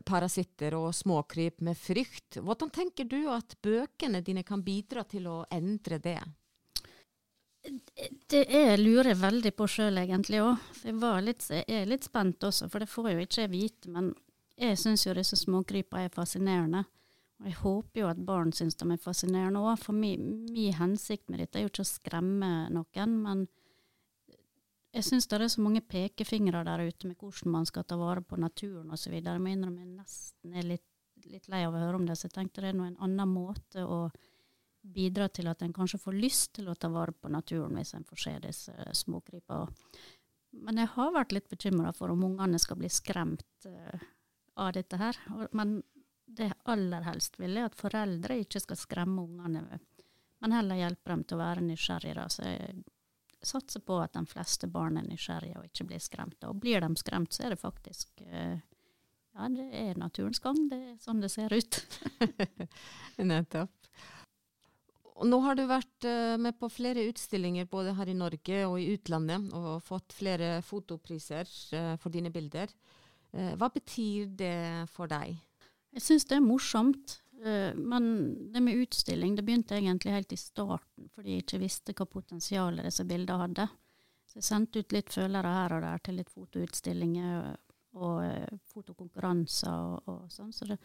parasitter 0.08 0.76
og 0.78 0.94
småkryp 0.96 1.64
med 1.68 1.80
frykt. 1.80 2.40
Hvordan 2.40 2.72
tenker 2.72 3.08
du 3.08 3.26
at 3.32 3.58
bøkene 3.64 4.22
dine 4.24 4.44
kan 4.48 4.64
bidra 4.64 5.04
til 5.04 5.28
å 5.28 5.42
endre 5.52 6.00
det? 6.04 6.20
Det 8.32 8.42
jeg 8.48 8.80
lurer 8.80 9.12
jeg 9.12 9.20
veldig 9.22 9.52
på 9.54 9.68
sjøl, 9.70 10.00
egentlig 10.02 10.40
òg. 10.42 10.64
Jeg 10.84 11.64
er 11.68 11.90
litt 11.92 12.08
spent 12.08 12.48
også, 12.48 12.72
for 12.72 12.82
det 12.82 12.90
får 12.90 13.10
jeg 13.10 13.18
jo 13.18 13.26
ikke 13.28 13.44
jeg 13.44 13.52
vite. 13.52 13.92
Men 13.92 14.14
jeg 14.62 14.78
syns 14.78 15.06
jo 15.08 15.16
disse 15.18 15.40
småkrypa 15.40 16.04
er 16.06 16.14
fascinerende. 16.14 16.84
Og 17.42 17.48
jeg 17.50 17.58
håper 17.64 18.04
jo 18.04 18.10
at 18.12 18.20
barn 18.22 18.52
syns 18.54 18.78
de 18.78 18.86
er 18.94 19.02
fascinerende 19.02 19.64
òg. 19.64 19.80
For 19.82 19.98
min, 19.98 20.46
hensikt 20.78 21.32
med 21.32 21.42
dette 21.42 21.58
er 21.58 21.66
jo 21.66 21.72
ikke 21.72 21.86
å 21.86 21.90
skremme 21.90 22.52
noen, 22.74 23.16
men 23.24 23.48
jeg 24.92 25.08
syns 25.08 25.30
det 25.32 25.40
er 25.40 25.50
så 25.50 25.64
mange 25.64 25.82
pekefingre 25.82 26.66
der 26.68 26.84
ute 26.84 27.10
med 27.10 27.18
hvordan 27.18 27.54
man 27.54 27.66
skal 27.66 27.88
ta 27.88 27.98
vare 27.98 28.22
på 28.22 28.38
naturen 28.38 28.92
osv. 28.92 29.16
Jeg 29.18 29.42
må 29.42 29.54
innrømme 29.54 29.86
jeg 29.86 29.96
nesten 29.96 30.54
er 30.54 30.68
litt, 30.68 30.86
litt 31.32 31.48
lei 31.50 31.64
av 31.66 31.74
å 31.74 31.82
høre 31.82 32.02
om 32.02 32.06
det, 32.06 32.20
så 32.20 32.28
jeg 32.28 32.36
tenkte 32.36 32.62
det 32.62 32.74
er 32.74 32.78
en 32.78 33.00
annen 33.00 33.32
måte 33.32 33.86
å 33.88 34.04
bidra 34.82 35.30
til 35.30 35.48
at 35.48 35.62
en 35.62 35.74
kanskje 35.74 36.02
får 36.02 36.18
lyst 36.18 36.56
til 36.58 36.70
å 36.70 36.76
ta 36.76 36.90
vare 36.92 37.14
på 37.14 37.30
naturen 37.32 37.78
hvis 37.78 37.94
en 37.96 38.06
får 38.06 38.22
se 38.26 38.38
disse 38.46 38.96
småkrypa. 39.04 39.64
Men 40.62 40.82
jeg 40.82 40.92
har 40.98 41.14
vært 41.16 41.36
litt 41.38 41.50
bekymra 41.50 41.94
for 41.96 42.12
om 42.12 42.26
ungene 42.28 42.60
skal 42.60 42.80
bli 42.82 42.90
skremt 42.92 43.70
uh, 43.70 44.02
av 44.56 44.74
dette 44.74 44.98
her. 44.98 45.18
Men 45.52 45.82
det 46.26 46.54
aller 46.64 47.04
helst 47.08 47.40
vil 47.40 47.58
jeg 47.60 47.72
at 47.72 47.80
foreldre 47.80 48.40
ikke 48.44 48.62
skal 48.64 48.80
skremme 48.80 49.26
ungene, 49.26 49.80
men 50.42 50.56
heller 50.56 50.80
hjelpe 50.80 51.12
dem 51.12 51.24
til 51.28 51.38
å 51.38 51.44
være 51.44 51.64
nysgjerrige. 51.66 52.28
Så 52.34 52.48
jeg 52.48 52.84
satser 53.46 53.84
på 53.86 53.98
at 54.02 54.14
de 54.16 54.24
fleste 54.30 54.70
barn 54.72 54.98
er 54.98 55.06
nysgjerrige 55.08 55.60
og 55.60 55.68
ikke 55.68 55.88
blir 55.92 56.02
skremt. 56.02 56.40
Og 56.48 56.62
blir 56.62 56.82
de 56.82 56.90
skremt, 56.98 57.34
så 57.34 57.46
er 57.46 57.56
det 57.56 57.62
faktisk 57.62 58.24
eh, 58.28 58.58
Ja, 59.32 59.48
det 59.48 59.68
er 59.78 60.00
naturens 60.00 60.42
gang. 60.44 60.58
Det 60.72 60.80
er 60.80 60.96
sånn 61.00 61.22
det 61.24 61.30
ser 61.32 61.54
ut. 61.54 61.78
Nettopp. 63.32 63.72
Nå 65.22 65.38
har 65.46 65.56
du 65.56 65.68
vært 65.70 66.08
uh, 66.08 66.38
med 66.42 66.58
på 66.58 66.70
flere 66.72 67.04
utstillinger 67.06 67.68
både 67.70 67.94
her 67.94 68.10
i 68.10 68.18
Norge 68.18 68.64
og 68.66 68.80
i 68.82 68.88
utlandet, 68.96 69.52
og 69.54 69.84
fått 69.86 70.16
flere 70.18 70.56
fotopriser 70.66 71.46
uh, 71.78 71.94
for 72.02 72.10
dine 72.14 72.32
bilder. 72.34 72.74
Uh, 73.36 73.54
hva 73.60 73.72
betyr 73.74 74.32
det 74.40 74.56
for 74.92 75.12
deg? 75.12 75.38
Jeg 75.96 76.06
syns 76.06 76.28
det 76.30 76.38
er 76.40 76.46
morsomt. 76.46 77.18
men 77.42 78.04
det 78.54 78.62
med 78.62 78.78
utstilling 78.84 79.34
det 79.34 79.42
begynte 79.42 79.74
egentlig 79.74 80.12
helt 80.14 80.34
i 80.36 80.38
starten, 80.38 81.08
fordi 81.10 81.32
jeg 81.32 81.42
ikke 81.42 81.60
visste 81.64 81.96
hva 81.98 82.06
potensialet 82.06 82.86
disse 82.86 83.02
bildene 83.10 83.42
hadde. 83.42 83.66
Så 84.30 84.38
jeg 84.38 84.46
sendte 84.46 84.84
ut 84.84 84.94
litt 84.94 85.10
følere 85.10 85.54
her 85.56 85.74
og 85.74 85.82
der 85.82 86.04
til 86.06 86.20
litt 86.20 86.30
fotoutstillinger 86.30 87.56
og 87.98 88.54
fotokonkurranser 88.70 89.74
og, 89.74 90.12
og 90.14 90.30
sånn. 90.30 90.54
Så 90.54 90.70
det, 90.70 90.78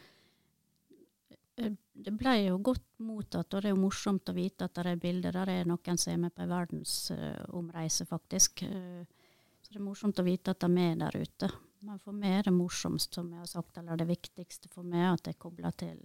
Eh, 1.56 1.72
det 1.92 2.12
ble 2.12 2.34
jo 2.44 2.58
godt 2.60 2.84
mottatt, 3.00 3.54
og 3.54 3.62
det 3.62 3.70
er 3.70 3.74
jo 3.74 3.80
morsomt 3.80 4.28
å 4.28 4.36
vite 4.36 4.66
at 4.66 4.76
det 4.76 4.92
er 4.92 5.00
bilder 5.00 5.36
der 5.38 5.52
er 5.52 5.68
noen 5.68 6.00
som 6.00 6.12
er 6.12 6.20
med 6.26 6.34
på 6.36 6.44
en 6.44 6.52
verdensomreise, 6.52 8.06
faktisk. 8.08 8.60
Så 8.60 9.72
det 9.72 9.80
er 9.80 9.86
morsomt 9.86 10.20
å 10.20 10.26
vite 10.26 10.52
at 10.52 10.66
de 10.66 10.84
er 10.84 10.98
der 11.00 11.16
ute. 11.16 11.50
Men 11.86 12.02
for 12.02 12.16
meg 12.16 12.40
er 12.40 12.48
det 12.48 12.54
morsomst, 12.56 13.14
som 13.14 13.30
jeg 13.32 13.42
har 13.42 13.50
sagt, 13.50 13.78
eller 13.78 13.98
det 14.00 14.08
viktigste 14.10 14.70
for 14.72 14.86
meg, 14.86 15.12
at 15.12 15.26
det 15.26 15.34
er 15.36 15.42
kobla 15.46 15.70
til 15.78 16.00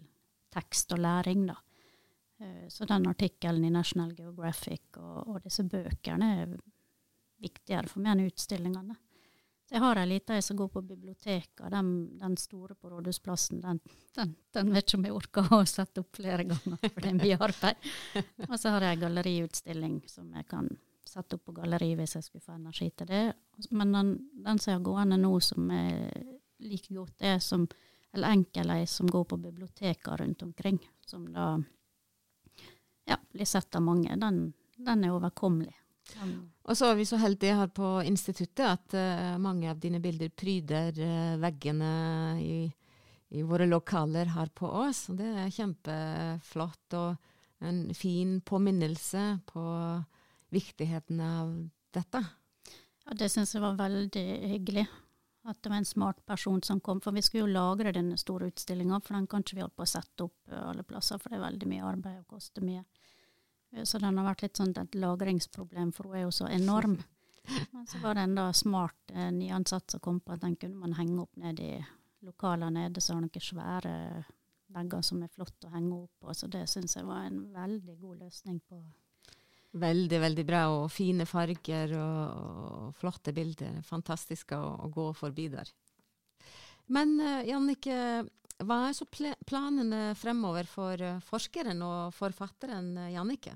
tekst 0.54 0.94
og 0.94 1.02
læring, 1.02 1.48
da. 1.50 1.58
Uh, 2.42 2.68
så 2.74 2.88
den 2.90 3.08
artikkelen 3.10 3.66
i 3.66 3.74
National 3.74 4.14
Geographic 4.18 4.98
og, 4.98 5.18
og 5.28 5.42
disse 5.46 5.66
bøkene 5.70 6.30
er 6.42 6.54
viktigere 7.42 7.90
for 7.90 8.04
meg 8.04 8.16
enn 8.16 8.30
utstillingene. 8.30 8.98
Jeg 9.72 9.80
har 9.80 10.02
ei 10.02 10.08
lita 10.10 10.36
som 10.44 10.58
går 10.60 10.68
på 10.74 10.82
biblioteket. 10.84 11.64
Den, 11.72 11.92
den 12.20 12.34
store 12.38 12.76
på 12.76 12.90
Rådhusplassen, 12.92 13.62
den, 13.64 13.80
den, 14.18 14.34
den, 14.52 14.72
vet 14.76 14.84
ikke 14.84 14.98
om 15.00 15.06
jeg 15.08 15.16
orker 15.16 15.54
å 15.56 15.62
sette 15.70 16.04
opp 16.04 16.18
flere 16.20 16.44
ganger, 16.50 16.82
for 16.82 17.00
det 17.00 17.12
er 17.14 17.20
mye 17.22 17.38
arbeid. 17.40 17.92
Og 18.50 18.58
så 18.60 18.74
har 18.76 18.84
jeg 18.86 18.98
ei 18.98 19.02
galleriutstilling 19.06 20.02
som 20.12 20.28
jeg 20.36 20.50
kan 20.52 20.68
sette 21.08 21.38
opp 21.38 21.48
på 21.50 21.56
galleri 21.58 21.94
hvis 21.98 22.16
jeg 22.18 22.26
skulle 22.26 22.46
få 22.46 22.56
energi 22.56 22.90
til 22.96 23.10
det. 23.10 23.24
Men 23.72 23.94
den, 23.96 24.12
den 24.46 24.60
som 24.60 24.72
jeg 24.72 24.80
har 24.80 24.86
gående 24.86 25.18
nå, 25.22 25.34
som 25.44 25.72
er 25.76 26.12
like 26.62 26.94
godt, 26.94 27.18
er 27.26 27.40
som 27.44 27.68
eller 28.12 28.36
enkel 28.36 28.72
ei 28.74 28.88
som 28.88 29.08
går 29.08 29.24
på 29.24 29.38
biblioteker 29.40 30.18
rundt 30.20 30.42
omkring, 30.44 30.80
som 31.06 31.30
da 31.32 31.54
ja, 33.08 33.18
blir 33.32 33.48
sett 33.48 33.76
av 33.76 33.86
mange. 33.86 34.16
Den, 34.20 34.54
den 34.76 35.06
er 35.06 35.16
overkommelig. 35.16 35.76
Og 36.68 36.78
så 36.78 36.92
er 36.92 36.98
vi 37.00 37.08
så 37.08 37.20
heldige 37.22 37.56
her 37.56 37.70
på 37.72 37.94
instituttet 38.04 38.66
at 38.68 38.96
uh, 38.98 39.40
mange 39.40 39.70
av 39.72 39.80
dine 39.80 40.02
bilder 40.04 40.32
pryder 40.36 40.98
uh, 40.98 41.40
veggene 41.40 41.92
i, 42.44 42.56
i, 43.32 43.44
våre 43.48 43.68
lokaler 43.70 44.34
her 44.36 44.52
på 44.54 44.68
Ås. 44.82 45.06
Og 45.12 45.20
det 45.22 45.30
er 45.46 45.54
kjempeflott 45.56 46.98
og 47.00 47.64
en 47.64 47.84
fin 47.96 48.40
påminnelse 48.44 49.24
på 49.48 49.64
viktigheten 50.52 51.22
av 51.24 51.54
dette. 51.96 52.24
Ja, 53.06 53.16
det 53.18 53.32
syns 53.34 53.56
jeg 53.56 53.64
var 53.64 53.80
veldig 53.80 54.26
hyggelig. 54.56 54.86
At 55.50 55.58
det 55.64 55.72
var 55.72 55.80
en 55.82 55.90
smart 55.90 56.20
person 56.26 56.62
som 56.62 56.80
kom. 56.86 57.00
For 57.02 57.16
vi 57.16 57.24
skulle 57.26 57.48
jo 57.48 57.56
lagre 57.56 57.94
denne 57.96 58.18
store 58.20 58.52
utstillinga, 58.52 59.00
for 59.02 59.18
den 59.18 59.26
kan 59.28 59.42
ikke 59.42 59.58
vi 59.58 59.64
holde 59.64 59.78
på 59.80 59.88
å 59.88 59.90
sette 59.90 60.28
opp 60.28 60.52
alle 60.54 60.86
plasser, 60.86 61.18
for 61.18 61.34
det 61.34 61.40
er 61.40 61.48
veldig 61.48 61.70
mye 61.72 61.88
arbeid 61.96 62.20
og 62.20 62.36
koster 62.36 62.66
mye. 62.66 62.84
Så 63.84 63.98
den 64.04 64.20
har 64.20 64.28
vært 64.28 64.44
litt 64.46 64.60
sånn 64.60 64.76
et 64.78 65.00
lagringsproblem, 65.00 65.94
for 65.96 66.12
hun 66.12 66.20
er 66.20 66.26
jo 66.28 66.36
så 66.36 66.50
enorm. 66.52 67.00
Men 67.74 67.88
så 67.88 68.02
var 68.04 68.16
det 68.16 68.28
en 68.28 68.36
da 68.38 68.52
smart 68.54 69.14
eh, 69.16 69.32
nyansatt 69.34 69.96
som 69.96 70.04
kom 70.04 70.20
på 70.22 70.36
at 70.36 70.44
den 70.44 70.58
kunne 70.62 70.78
man 70.78 70.94
henge 71.00 71.24
opp 71.24 71.40
ned 71.42 71.60
i 71.64 71.74
lokalene 72.22 72.86
nede, 72.86 73.02
så 73.02 73.16
har 73.16 73.24
noen 73.24 73.42
svære 73.42 73.94
vegger 74.72 75.02
som 75.04 75.24
er 75.24 75.32
flott 75.34 75.66
å 75.66 75.72
henge 75.74 76.04
opp 76.04 76.12
på. 76.22 76.36
Så 76.38 76.52
det 76.52 76.68
syns 76.70 76.96
jeg 76.96 77.08
var 77.08 77.26
en 77.26 77.48
veldig 77.54 77.98
god 78.00 78.28
løsning 78.28 78.60
på 78.68 78.84
Veldig, 79.72 80.18
veldig 80.20 80.44
bra, 80.44 80.66
og 80.68 80.90
fine 80.92 81.24
farger 81.28 81.94
og, 81.96 82.40
og 82.92 82.96
flotte 83.00 83.32
bilder. 83.32 83.78
Fantastisk 83.88 84.52
å, 84.58 84.60
å, 84.84 84.90
gå 84.92 85.08
forbi 85.16 85.48
der. 85.54 85.70
Men 86.92 87.16
uh, 87.24 87.40
Jannike, 87.48 87.96
hva 88.68 88.80
er 88.90 88.96
så 88.98 89.08
pl 89.08 89.30
planene 89.48 90.12
fremover 90.20 90.68
for 90.68 91.00
uh, 91.00 91.22
forskeren 91.24 91.80
og 91.88 92.12
forfatteren 92.18 92.98
uh, 93.00 93.12
Jannike? 93.14 93.54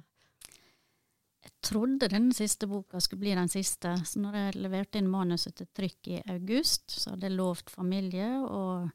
Jeg 1.45 1.51
trodde 1.67 2.07
denne 2.09 2.33
siste 2.33 2.65
boka 2.65 3.01
skulle 3.03 3.25
bli 3.25 3.35
den 3.35 3.51
siste. 3.51 3.91
Så 4.07 4.23
når 4.23 4.39
jeg 4.39 4.61
leverte 4.63 5.01
inn 5.01 5.11
manuset 5.11 5.59
til 5.59 5.67
trykk 5.75 6.13
i 6.13 6.21
august, 6.31 6.95
så 6.95 7.11
hadde 7.11 7.27
jeg 7.27 7.35
lovt 7.35 7.75
familie 7.75 8.31
og 8.39 8.87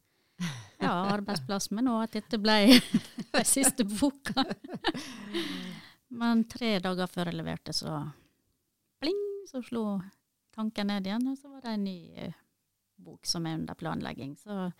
ja, 0.80 0.96
arbeidsplass 1.18 1.68
med 1.76 1.84
nå 1.84 2.00
at 2.00 2.16
dette 2.16 2.40
ble 2.40 2.80
den 3.36 3.46
siste 3.46 3.84
boka. 3.84 4.48
Men 6.10 6.44
tre 6.50 6.78
dager 6.82 7.10
før 7.10 7.30
jeg 7.30 7.38
leverte, 7.38 7.74
så 7.76 8.00
pling, 9.02 9.20
så 9.46 9.62
slo 9.62 9.84
tanken 10.56 10.90
ned 10.90 11.06
igjen, 11.06 11.28
og 11.30 11.38
så 11.38 11.52
var 11.52 11.62
det 11.64 11.76
en 11.76 11.86
ny 11.86 11.98
uh, 12.26 12.40
bok 13.00 13.28
som 13.28 13.46
er 13.46 13.60
under 13.60 13.78
planlegging. 13.78 14.34
Så 14.38 14.72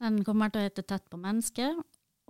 den 0.00 0.22
kommer 0.26 0.50
til 0.50 0.62
å 0.62 0.66
hete 0.66 0.84
Tett 0.86 1.06
på 1.12 1.20
mennesket, 1.20 1.78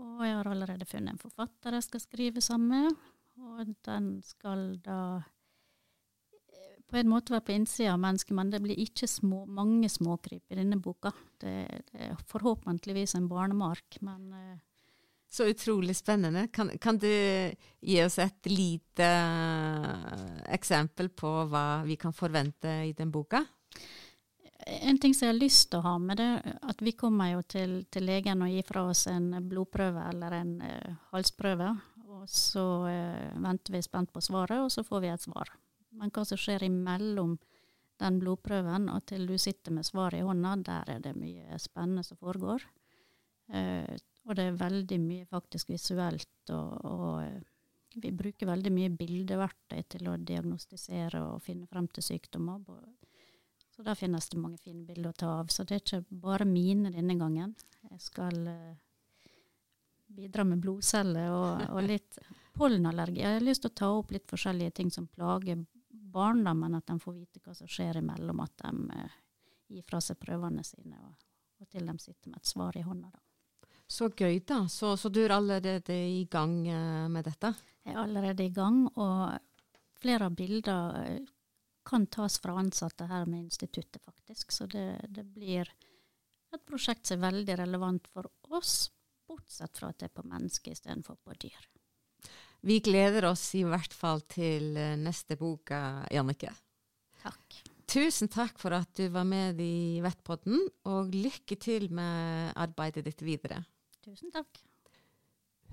og 0.00 0.22
jeg 0.24 0.36
har 0.36 0.48
allerede 0.50 0.88
funnet 0.88 1.14
en 1.14 1.22
forfatter 1.22 1.76
jeg 1.76 1.86
skal 1.86 2.04
skrive 2.04 2.44
sammen 2.44 2.86
med. 2.86 3.10
Og 3.40 3.74
den 3.86 4.08
skal 4.24 4.74
da 4.84 5.00
eh, 5.16 6.80
på 6.88 6.98
en 7.00 7.08
måte 7.08 7.32
være 7.32 7.46
på 7.46 7.54
innsida 7.56 7.94
av 7.94 8.02
mennesket, 8.02 8.34
men 8.36 8.50
det 8.52 8.60
blir 8.64 8.80
ikke 8.84 9.08
små, 9.08 9.46
mange 9.48 9.88
småkryp 9.92 10.52
i 10.52 10.58
denne 10.58 10.76
boka. 10.82 11.12
Det, 11.40 11.54
det, 11.92 12.10
er 12.10 12.24
forhåpentligvis 12.28 13.16
en 13.16 13.30
barnemark, 13.30 14.00
men 14.04 14.26
uh, 14.34 14.58
Så 15.30 15.44
utrolig 15.46 15.96
spennende. 15.96 16.48
Kan, 16.48 16.72
kan, 16.78 16.98
du 16.98 17.06
gi 17.80 18.00
oss 18.02 18.18
et 18.18 18.46
lite 18.50 19.06
uh, 19.06 20.40
eksempel 20.50 21.08
på 21.14 21.30
hva 21.46 21.84
vi 21.86 21.94
kan 21.96 22.12
forvente 22.12 22.72
i 22.88 22.90
den 22.98 23.12
boka? 23.14 23.44
En 24.66 24.98
ting 24.98 25.14
som 25.14 25.28
jeg 25.28 25.34
har 25.36 25.38
lyst 25.38 25.68
til 25.70 25.78
å 25.78 25.86
ha 25.86 25.94
med, 26.02 26.18
det 26.18 26.56
at 26.66 26.82
vi 26.82 26.96
kommer 26.98 27.30
jo 27.30 27.44
til, 27.46 27.78
til 27.94 28.08
legen 28.10 28.42
og 28.42 28.50
gir 28.50 28.66
fra 28.66 28.82
oss 28.90 29.04
en 29.06 29.30
blodprøve 29.46 30.08
eller 30.10 30.36
en 30.40 30.52
uh, 30.66 30.98
halsprøve. 31.14 31.70
Og 32.10 32.26
så 32.26 32.66
uh, 32.90 33.38
venter 33.38 33.78
vi 33.78 33.86
spent 33.86 34.10
på 34.10 34.26
svaret, 34.26 34.58
og 34.58 34.74
så 34.74 34.82
får 34.82 35.06
vi 35.06 35.14
et 35.14 35.30
svar. 35.30 35.54
Men 35.94 36.10
hva 36.10 36.26
som 36.26 36.42
skjer 36.42 36.66
imellom 36.66 37.38
den 38.02 38.18
blodprøven 38.18 38.90
og 38.90 39.06
til 39.06 39.30
du 39.30 39.38
sitter 39.38 39.78
med 39.78 39.86
svaret 39.86 40.24
i 40.24 40.26
hånda, 40.26 40.58
der 40.66 40.96
er 40.96 41.06
det 41.06 41.14
mye 41.14 41.54
spennende 41.62 42.02
som 42.02 42.18
foregår. 42.18 42.66
Uh, 43.54 43.94
og 44.28 44.36
det 44.36 44.46
er 44.46 44.58
veldig 44.60 44.98
mye 45.02 45.26
faktisk 45.28 45.72
visuelt, 45.72 46.52
og, 46.52 46.74
og 46.84 48.00
vi 48.00 48.12
bruker 48.14 48.46
veldig 48.50 48.72
mye 48.74 48.90
bildeverktøy 48.94 49.80
til 49.90 50.10
å 50.10 50.18
diagnostisere 50.18 51.22
og 51.32 51.42
finne 51.42 51.66
frem 51.70 51.88
til 51.90 52.06
sykdommer. 52.06 52.62
Så 53.74 53.82
der 53.86 53.98
finnes 53.98 54.28
det 54.30 54.38
mange 54.38 54.60
fine 54.62 54.84
bilder 54.86 55.10
å 55.10 55.18
ta 55.18 55.32
av. 55.40 55.50
Så 55.50 55.64
det 55.64 55.76
er 55.76 55.82
ikke 55.82 56.20
bare 56.22 56.46
mine 56.46 56.92
denne 56.94 57.16
gangen. 57.18 57.56
Jeg 57.88 58.02
skal 58.04 58.36
uh, 58.46 58.76
bidra 60.14 60.44
med 60.46 60.62
blodceller 60.62 61.32
og, 61.34 61.64
og 61.70 61.82
litt 61.88 62.20
pollenallergi. 62.58 63.24
Jeg 63.24 63.38
har 63.38 63.46
lyst 63.46 63.64
til 63.64 63.72
å 63.72 63.78
ta 63.82 63.90
opp 63.96 64.14
litt 64.14 64.28
forskjellige 64.30 64.76
ting 64.78 64.92
som 64.94 65.08
plager 65.10 65.64
barn, 66.10 66.44
da, 66.44 66.54
men 66.54 66.76
at 66.78 66.86
de 66.90 66.98
får 67.00 67.16
vite 67.16 67.42
hva 67.44 67.54
som 67.54 67.70
skjer 67.70 68.00
imellom 68.02 68.44
at 68.44 68.54
de 68.62 69.00
uh, 69.00 69.18
gir 69.70 69.86
fra 69.86 70.02
seg 70.02 70.18
prøvene 70.20 70.62
sine, 70.66 70.98
og, 70.98 71.26
og, 71.60 71.68
til 71.70 71.86
de 71.86 71.96
sitter 72.02 72.32
med 72.32 72.42
et 72.42 72.50
svar 72.50 72.78
i 72.78 72.86
hånda. 72.86 73.10
da. 73.10 73.29
Så 73.90 74.06
gøy, 74.14 74.38
da. 74.46 74.62
Så, 74.70 74.94
så, 74.96 75.10
du 75.10 75.18
er 75.24 75.34
allerede 75.34 75.94
i 75.94 76.22
gang 76.30 76.60
uh, 76.68 77.08
med 77.10 77.26
dette? 77.26 77.50
Jeg 77.82 77.96
er 77.96 78.02
allerede 78.04 78.46
i 78.46 78.52
gang, 78.54 78.84
og 78.94 79.34
flere 80.00 80.28
av 80.30 80.36
bildene 80.38 81.18
kan 81.90 82.06
tas 82.12 82.38
fra 82.38 82.54
ansatte 82.60 83.08
her 83.10 83.26
med 83.26 83.48
instituttet, 83.48 83.98
faktisk. 84.04 84.52
Så 84.54 84.68
det, 84.70 84.86
det 85.08 85.24
blir 85.26 85.66
et 86.54 86.62
prosjekt 86.66 87.08
som 87.08 87.18
er 87.18 87.32
veldig 87.32 87.56
relevant 87.64 88.06
for 88.12 88.28
oss, 88.54 88.90
bortsett 89.26 89.78
fra 89.78 89.90
at 89.90 89.98
det 89.98 90.10
er 90.10 90.16
på 90.20 90.26
mennesker 90.28 90.74
istedenfor 90.74 91.18
på 91.24 91.34
dyr. 91.46 91.66
Vi 92.60 92.78
gleder 92.84 93.24
oss 93.30 93.54
i 93.56 93.64
hvert 93.64 93.94
fall 93.96 94.20
til 94.28 94.76
eh, 94.76 94.96
neste 95.00 95.38
boka, 95.40 96.04
Jannike. 96.12 96.52
Takk. 97.22 97.60
Tusen 97.90 98.28
takk 98.30 98.60
for 98.60 98.76
at 98.76 98.92
du 98.94 99.08
var 99.10 99.24
med 99.26 99.58
i 99.64 99.98
Vettpodden, 100.04 100.60
og 100.86 101.14
lykke 101.14 101.56
til 101.58 101.88
med 101.94 102.52
arbeidet 102.60 103.06
ditt 103.08 103.24
videre. 103.26 103.62
Tusen 104.10 104.32
takk. 104.34 104.58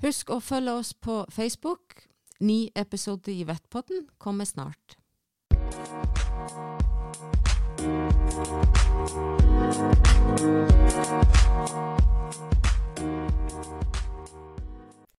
Husk 0.03 0.29
å 0.29 0.35
følge 0.45 0.75
oss 0.77 0.91
på 0.93 1.23
Facebook. 1.33 2.03
Ny 2.37 2.67
episode 2.77 3.33
i 3.33 3.41
Vettpodden 3.49 4.05
kommer 4.21 4.45
snart. 4.45 4.97
Thank 10.37 10.77
you. 13.91 13.96